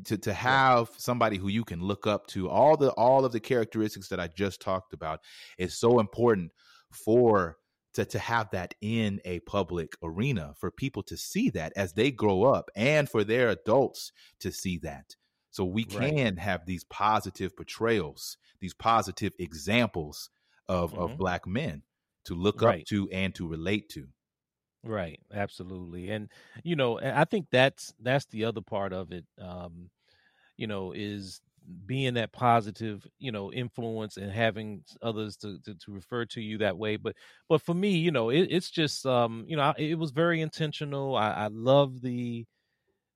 [0.06, 3.38] To to have somebody who you can look up to all the all of the
[3.38, 5.20] characteristics that I just talked about
[5.58, 6.50] is so important
[6.90, 7.58] for
[7.94, 12.10] to to have that in a public arena for people to see that as they
[12.10, 14.10] grow up and for their adults
[14.40, 15.14] to see that
[15.56, 16.18] so we Right.
[16.24, 20.30] can have these positive portrayals these positive examples
[20.68, 21.16] of Mhm.
[21.16, 21.82] of black men
[22.24, 22.84] to look Right.
[22.84, 24.08] up to and to relate to
[24.84, 26.10] Right, absolutely.
[26.10, 26.30] And
[26.62, 29.26] you know, I think that's that's the other part of it.
[29.38, 29.90] Um,
[30.58, 31.40] you know, is
[31.86, 36.58] being that positive, you know, influence and having others to, to to refer to you
[36.58, 36.96] that way.
[36.96, 37.16] But
[37.48, 40.40] but for me, you know, it, it's just um, you know, I- it was very
[40.42, 41.16] intentional.
[41.16, 42.46] I, I love the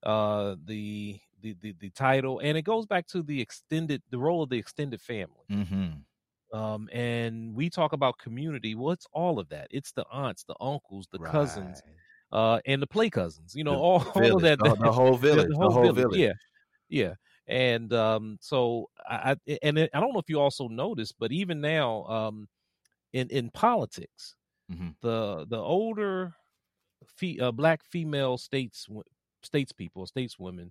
[0.02, 4.42] uh the the, the the title and it goes back to the extended the role
[4.42, 5.48] of the extended family.
[5.50, 6.00] Mm-hmm.
[6.52, 8.74] um and we talk about community.
[8.74, 9.68] Well it's all of that.
[9.70, 11.82] It's the aunts the uncles the cousins
[12.32, 15.16] uh and the play cousins you know The all, all of that the, the whole
[15.16, 16.32] village the, the whole, village, yeah
[16.90, 17.14] yeah.
[17.48, 21.32] And um so i, I and it, i don't know if you also noticed but
[21.32, 22.48] even now um
[23.12, 24.36] in in politics
[24.68, 24.92] Mhm.
[25.02, 26.34] the the older
[27.06, 28.88] fe- uh, black female states
[29.44, 30.70] statespeople stateswomen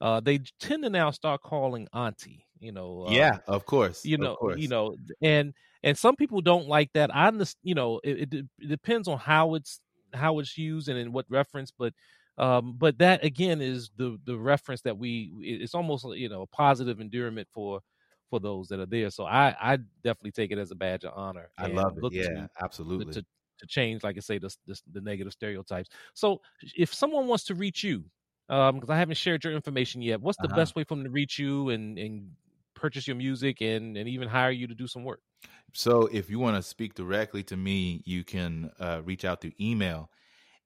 [0.00, 4.16] uh they tend to now start calling auntie you know uh, yeah of course you
[4.16, 4.56] of know course.
[4.58, 8.46] you know and and some people don't like that i understand you know it, it,
[8.58, 9.80] it depends on how it's
[10.12, 11.92] how it's used and in what reference but
[12.38, 16.46] um but that again is the the reference that we it's almost you know a
[16.48, 17.80] positive endearment for
[18.30, 21.12] for those that are there so i i definitely take it as a badge of
[21.14, 22.12] honor I love it.
[22.12, 23.14] Yeah, to, absolutely.
[23.14, 23.26] to
[23.58, 26.40] to change like i say the, the the negative stereotypes so
[26.76, 28.04] if someone wants to reach you
[28.48, 30.48] um because i haven't shared your information yet what's the Uh-huh.
[30.48, 32.32] best way for them to reach you and and
[32.74, 35.20] purchase your music and and even hire you to do some work
[35.72, 39.52] So if you want to speak directly to me, you can uh, reach out through
[39.60, 40.10] email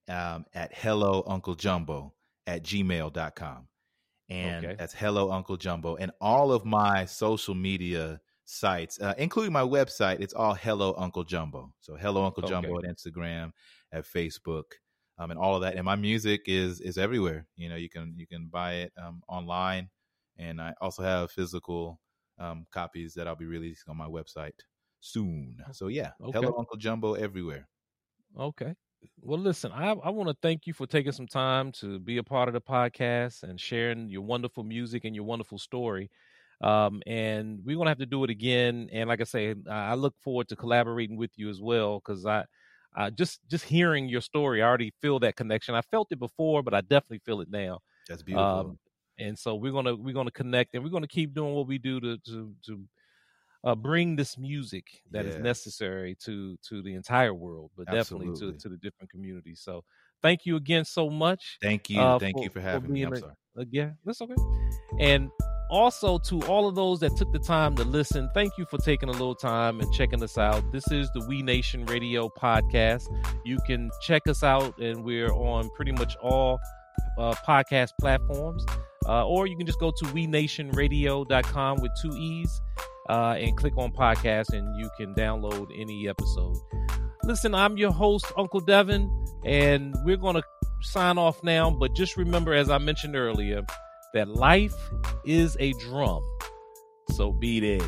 [0.09, 2.14] um, at hello uncle jumbo
[2.47, 3.68] at gmail.com.
[4.31, 4.79] And Okay.
[4.79, 5.97] that's hello uncle jumbo.
[5.97, 11.24] And all of my social media sites, uh, including my website, it's all hello uncle
[11.24, 11.74] jumbo.
[11.81, 12.81] So hello uncle jumbo Okay.
[12.81, 13.53] at Instagram,
[13.93, 14.64] at Facebook.
[15.19, 17.47] Um, and all of that, and my music is is everywhere.
[17.57, 19.91] You know, you can you can buy it um, online,
[20.37, 22.01] and I also have physical
[22.39, 24.53] um, copies that I'll be releasing on my website
[25.01, 25.59] soon.
[25.73, 26.51] So yeah, Okay.
[26.51, 27.69] hello Uncle Jumbo everywhere.
[28.37, 28.75] Okay.
[29.21, 32.25] Well, listen, I, I want to thank you for taking some time to be a
[32.25, 36.11] part of the podcast and sharing your wonderful music and your wonderful story.
[36.61, 38.89] Um, and we're gonna have to do it again.
[38.93, 42.27] And like I say, I I look forward to collaborating with you as well because
[42.27, 42.45] I,
[42.99, 45.74] I just just hearing your story, I already feel that connection.
[45.76, 47.78] I felt it before, but I definitely feel it now.
[48.09, 48.59] That's beautiful.
[48.61, 48.78] Um,
[49.18, 52.01] and so we're gonna we're gonna connect and we're gonna keep doing what we do
[52.01, 52.84] to to to
[53.64, 55.42] uh, bring this music that is Yeah.
[55.42, 59.61] necessary to to the entire world, but definitely to to the different communities.
[59.61, 59.84] So
[60.20, 61.59] thank you again so much.
[61.62, 63.03] Thank you, uh, thank for- you for for having me.
[63.03, 63.34] I'm sorry.
[63.57, 64.34] Again, that's okay.
[64.99, 65.30] And
[65.69, 69.09] also to all of those that took the time to listen, thank you for taking
[69.09, 70.73] a little time and checking us out.
[70.73, 73.07] This is the We Nation Radio podcast.
[73.45, 76.59] You can check us out, and we're on pretty much all
[77.19, 78.64] uh, podcast platforms.
[79.07, 82.61] Uh, or you can just go to we nation wenationradio.com with two E's
[83.09, 86.57] uh, and click on podcast, and you can download any episode.
[87.25, 89.11] Listen, I'm your host, Uncle Devin,
[89.45, 90.43] and we're going to
[90.81, 91.71] sign off now.
[91.71, 93.62] But just remember, as I mentioned earlier,
[94.15, 94.75] that life
[95.25, 96.23] is a drum.
[97.13, 97.83] So beat it.